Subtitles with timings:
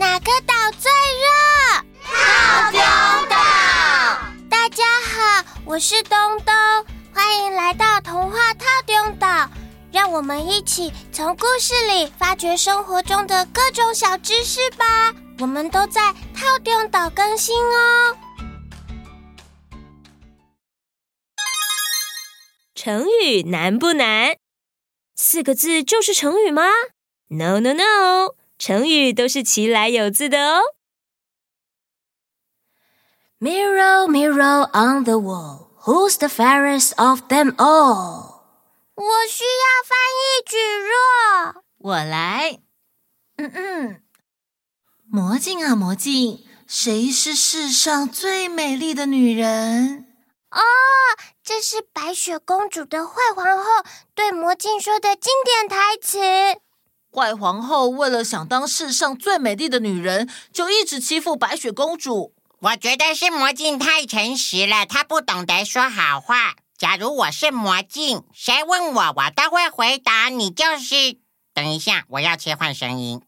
[0.00, 0.90] 哪个岛最
[1.20, 1.28] 热？
[2.04, 2.80] 套丁
[3.28, 3.36] 岛。
[4.48, 6.54] 大家好，我是东东，
[7.12, 9.46] 欢迎来到童话套丁岛。
[9.92, 15.14] 让我们一起从故事里发掘生活中的各种小知识吧。
[15.38, 16.00] 我们都在
[16.34, 18.16] 套丁岛更新哦。
[22.74, 24.34] 成语难不难？
[25.14, 26.62] 四个字就是成语吗
[27.28, 28.39] ？No No No。
[28.60, 30.60] 成语都是其来有自的哦。
[33.40, 38.42] Mirror, mirror on the wall, who's the fairest of them all？
[38.96, 40.52] 我需要翻译蒟
[40.84, 41.62] 蒻。
[41.78, 42.60] 我来。
[43.38, 44.02] 嗯嗯。
[45.10, 50.06] 魔镜啊魔镜，谁是世上最美丽的女人？
[50.50, 50.60] 哦，
[51.42, 53.64] 这是白雪公主的坏皇后
[54.14, 56.60] 对魔镜说的经典台词。
[57.12, 62.34] 坏皇后为了想当世上最美丽的女人，就一直欺负白雪公主。
[62.60, 66.54] 我觉得是魔镜太诚实了，她不懂得说好话。
[66.78, 71.18] 假如我是魔镜，谁问我，我都会回答你就是。
[71.52, 73.22] 等一下，我要切换声音。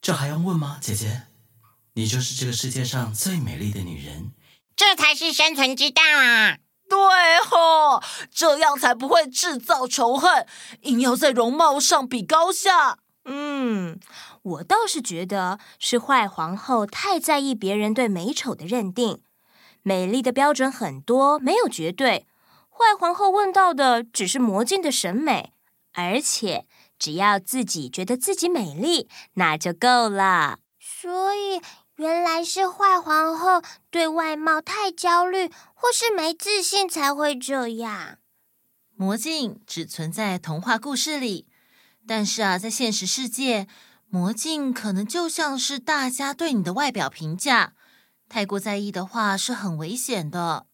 [0.00, 1.22] 这还用问吗，姐姐？
[1.94, 4.30] 你就是这个世界上最美丽的女人，
[4.76, 6.58] 这才是生存之道啊！
[6.90, 6.98] 对
[7.48, 10.44] 吼，这样才不会制造仇恨，
[10.82, 12.98] 硬要在容貌上比高下。
[13.24, 14.00] 嗯，
[14.42, 19.22] 我倒是觉得是坏皇后太在意别人对美丑的认定。
[19.82, 22.26] 美丽的标准很多，没有绝对。
[22.68, 25.52] 坏皇后问到的只是魔镜的审美，
[25.92, 26.66] 而且
[26.98, 30.58] 只要自己觉得自己美丽，那就够了。
[30.80, 31.60] 所以。
[32.00, 38.16] 原来是坏皇后对外貌太焦虑，或是没自信才会这样。
[38.96, 41.46] 魔镜只存在童话故事里，
[42.06, 43.68] 但是啊，在现实世界，
[44.08, 47.74] 魔镜可能就像是大家对你的外表评价，
[48.30, 50.64] 太过在意的话是很危险的。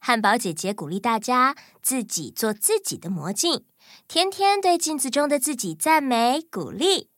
[0.00, 3.64] 汉堡姐姐鼓励大家自己做自己的魔镜，
[4.08, 7.11] 天天对镜子中的自己赞美鼓励。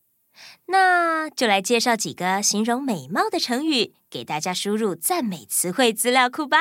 [0.67, 6.57] 那就来介绍几个形容美貌的成语，给大家输入赞美词汇资料库吧。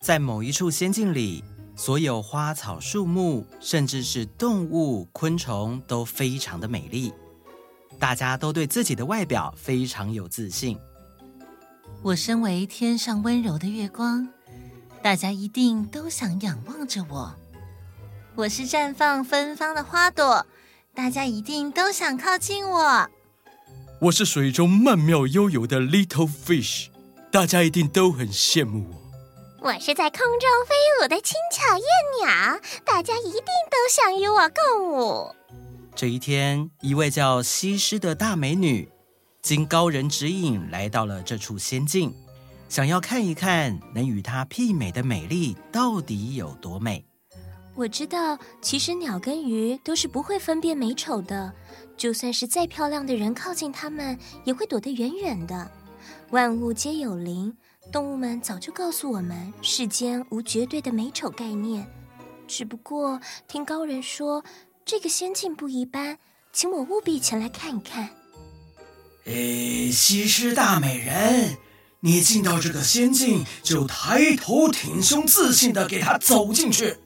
[0.00, 1.44] 在某一处仙境里，
[1.76, 7.12] 所有花草树木，甚至是动物、昆虫都非常的美丽，
[7.98, 10.78] 大家都对自己的外表非常有自信。
[12.02, 14.26] 我身为天上温柔的月光，
[15.02, 17.36] 大家一定都想仰望着我。
[18.36, 20.46] 我是绽放芬芳的花朵，
[20.94, 23.10] 大家一定都想靠近我。
[24.02, 26.86] 我是水中曼妙悠游的 little fish，
[27.30, 29.68] 大家一定都很羡慕我。
[29.68, 31.84] 我是在空中飞舞的轻巧燕
[32.22, 35.34] 鸟，大家一定都想与我共舞。
[35.94, 38.88] 这一天，一位叫西施的大美女，
[39.42, 42.14] 经高人指引来到了这处仙境，
[42.70, 47.04] 想要看一看能与她媲美的美丽到底有多美。
[47.80, 51.50] 我知道，其实鸟跟鱼都是不会分辨美丑的，
[51.96, 55.70] 就算是再漂亮的人靠近它们，也会躲得远远的。
[56.28, 57.56] 万物皆有灵，
[57.90, 61.90] 动物们早就告诉我们，世间无绝对的美丑概念。
[62.46, 63.18] 只不过
[63.48, 64.44] 听高人说，
[64.84, 66.18] 这个仙境不一般，
[66.52, 68.10] 请我务必前来看一看。
[69.24, 71.56] 诶，西施大美人，
[72.00, 76.98] 你进到这个仙境，就抬头挺胸，自信地给它走进去。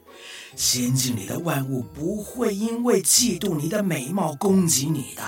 [0.56, 5.22] 仙境里的万物不会因为嫉妒你的美貌攻击你的。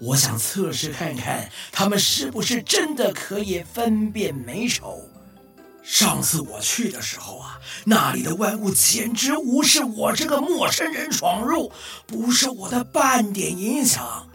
[0.00, 5.00] 我想测试看看，他们是不是真的可以分辨美丑。
[5.82, 11.72] 上次我去的时候啊，那里的万物简直无视我这个陌生人闯入，
[12.06, 14.28] 不受我的半点影响。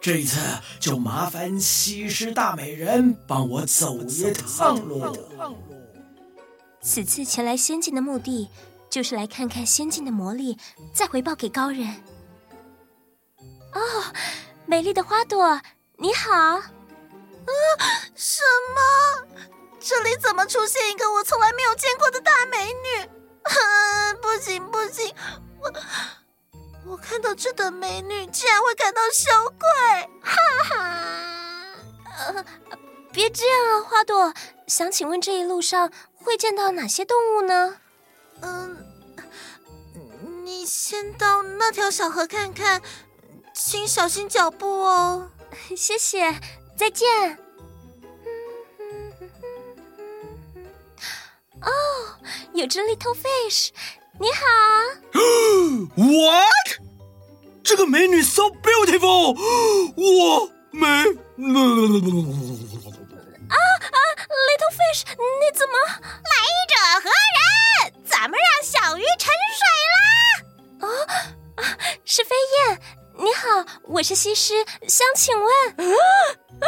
[0.00, 0.38] 这一次
[0.78, 5.16] 就麻烦西施大美人帮我走一趟路。
[6.80, 8.48] 此次前来仙境的目的，
[8.96, 10.56] 就是来看看仙境的魔力，
[10.90, 12.02] 再回报给高人。
[13.74, 13.80] 哦，
[14.64, 15.60] 美丽的花朵，
[15.98, 16.32] 你好。
[16.32, 16.62] 啊，
[18.14, 18.40] 什
[18.74, 19.26] 么？
[19.78, 23.02] 这里怎么出现一个我从来没有见过的大美女？
[23.42, 25.14] 啊，不行不行，
[25.60, 25.70] 我
[26.92, 30.34] 我看到这等美女竟然会感到羞愧，哈
[30.70, 30.78] 哈！
[32.32, 32.44] 呃，
[33.12, 34.32] 别这样啊，花朵，
[34.66, 37.76] 想请问这一路上会见到哪些动物呢？
[38.42, 38.84] 嗯，
[40.44, 42.80] 你先到那条小河看看，
[43.54, 45.30] 请小心脚步哦。
[45.76, 46.34] 谢谢，
[46.76, 47.38] 再见。
[51.62, 51.70] 哦，
[52.52, 53.70] 有只 little fish，
[54.20, 54.44] 你好。
[55.96, 56.80] What？
[57.64, 59.34] 这个美女 so beautiful，
[59.96, 60.86] 我美。
[60.86, 60.92] 啊
[63.56, 63.98] 啊
[64.46, 65.74] ，little fish，你怎么？
[65.88, 66.34] 来
[66.68, 67.85] 者何人？
[68.18, 69.28] 咱们让小鱼沉
[69.58, 69.60] 水
[69.92, 70.00] 啦。
[70.80, 70.88] 哦，
[71.56, 71.62] 啊，
[72.06, 72.80] 是飞燕，
[73.12, 74.54] 你好，我是西施，
[74.88, 75.46] 想请问。
[75.76, 75.84] 啊
[76.58, 76.66] 啊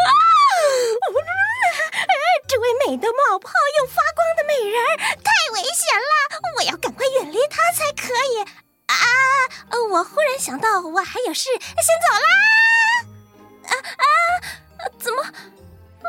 [2.47, 3.51] 这位美的冒泡
[3.81, 4.77] 又发光的美人
[5.25, 6.13] 太危险了，
[6.59, 8.43] 我要赶快远离她才可以。
[8.87, 8.95] 啊，
[9.91, 12.29] 我忽然想到，我还有事，先走啦。
[13.65, 14.05] 啊啊，
[14.99, 15.23] 怎么？
[15.23, 16.09] 啊！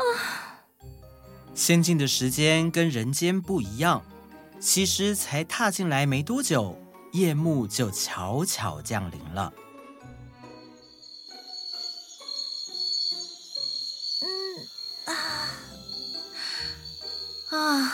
[1.54, 4.04] 仙境的时间跟人间不一样，
[4.60, 6.76] 其实才踏进来没多久，
[7.12, 9.52] 夜幕就悄悄降临了。
[14.20, 15.08] 嗯
[17.56, 17.90] 啊，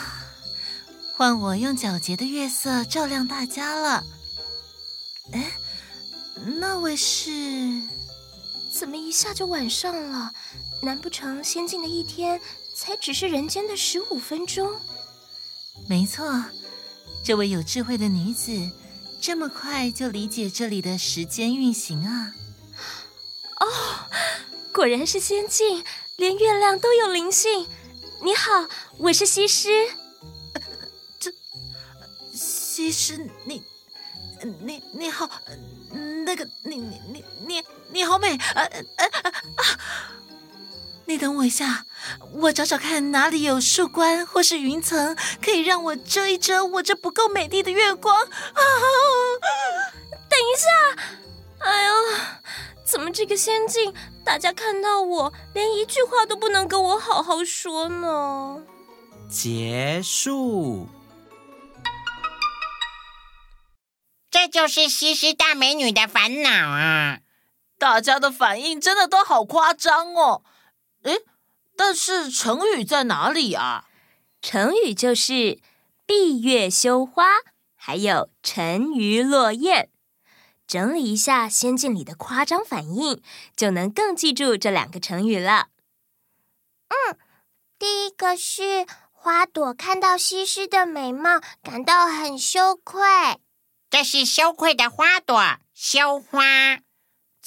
[1.15, 4.03] 换我用皎洁的月色照亮大家了。
[5.31, 5.51] 哎，
[6.59, 7.31] 那位是？
[8.71, 10.31] 怎么一下就晚上了？
[10.83, 12.39] 难不成仙境的一天
[12.75, 14.71] 才只是人间的十五分钟？
[15.89, 16.43] 没错，
[17.23, 18.51] 这位有智慧的女子
[19.21, 22.33] 这么快就理解这里的时间运行啊！
[23.59, 23.67] 哦，
[24.73, 25.83] 果然是仙境，
[26.17, 27.65] 连月亮都有灵性。
[28.21, 28.67] 你好，
[28.97, 29.69] 我是西施。
[30.53, 30.61] 呃、
[31.19, 31.31] 这
[32.33, 33.63] 西施，你
[34.61, 35.29] 你你好，
[36.25, 39.09] 那个你你你你你好美，呃呃
[39.55, 39.79] 啊！
[41.05, 41.85] 你等我一下，
[42.33, 48.15] 我找找看哪里有树冠或是云层，可以让我遮一遮我这不够美丽的月光。
[48.15, 48.61] 啊！
[50.29, 50.69] 等一下，
[51.59, 51.93] 哎呦，
[52.85, 53.93] 怎么这个仙境？
[54.23, 58.61] 大家看到我，连一句话都不能跟我好好说呢。
[59.29, 60.87] 结束。
[64.29, 67.19] 这就是西施大美女的烦恼啊！
[67.79, 70.43] 大家的反应真的都好夸张哦。
[71.03, 71.21] 诶，
[71.77, 73.85] 但是成语在哪里啊？
[74.41, 75.59] 成语就是
[76.05, 77.25] “闭月羞花”，
[77.75, 79.89] 还有“沉鱼落雁”。
[80.67, 83.21] 整理一下仙境里的夸张反应，
[83.55, 85.67] 就能更记住这两个成语了。
[86.89, 87.17] 嗯，
[87.79, 93.01] 第一个是花朵看到西施的美貌，感到很羞愧。
[93.89, 96.79] 这是羞愧的花朵，羞花。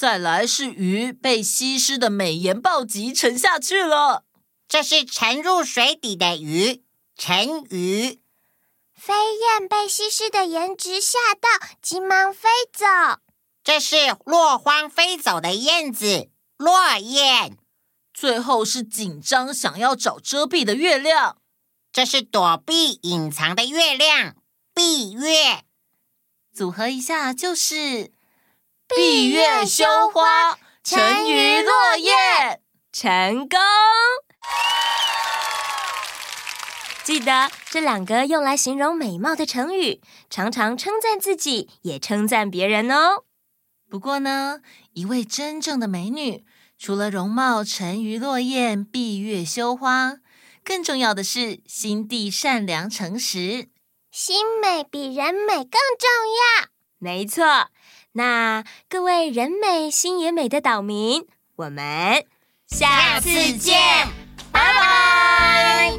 [0.01, 4.25] 再来是鱼被西施的美颜暴击沉下去了，
[4.67, 6.83] 这是沉入水底的鱼，
[7.19, 8.19] 沉鱼。
[8.95, 11.51] 飞燕被西施的颜值吓到，
[11.83, 12.87] 急忙飞走。
[13.63, 17.59] 这是落荒飞走的燕子，落雁。
[18.15, 21.37] 最后是紧张想要找遮蔽的月亮，
[21.93, 24.35] 这是躲避隐藏的月亮，
[24.75, 25.67] 闭月。
[26.55, 28.13] 组合一下就是
[28.97, 32.59] 闭月羞花，沉鱼落雁，
[32.93, 33.59] 成功。
[37.05, 43.25] 记得这两个用来形容美貌的成语，常常称赞自己，也称赞别人哦。
[43.89, 44.61] 不过呢，
[44.95, 46.45] 一位真正的美女，
[46.77, 50.17] 除了容貌沉鱼落雁、闭月羞花，
[50.65, 53.69] 更重要的是心地善良诚实。
[54.11, 56.09] 心美比人美更重
[56.61, 56.69] 要。
[56.99, 57.69] 没错。
[58.13, 62.25] 那各位人美心也美的岛民，我们
[62.67, 63.79] 下次见，
[64.51, 65.93] 拜拜。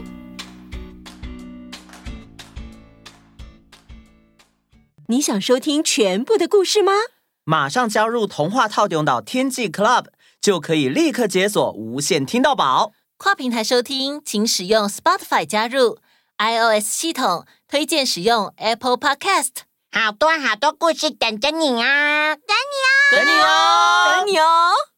[5.08, 6.92] 你想收听全部的故事吗？
[7.46, 10.08] 马上加入童话套用到天际 Club，
[10.42, 12.92] 就可以立刻解锁无限听到宝。
[13.16, 16.00] 跨平台收听，请使用 Spotify 加入
[16.38, 19.64] iOS 系统，推荐使用 Apple Podcast。
[19.94, 23.12] 好多好多故事等着你啊等你哦。
[23.12, 24.12] 等你哦。
[24.16, 24.91] 等你哦。